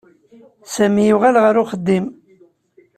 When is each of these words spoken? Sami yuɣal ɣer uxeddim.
Sami 0.73 1.03
yuɣal 1.09 1.35
ɣer 1.43 1.55
uxeddim. 1.61 2.05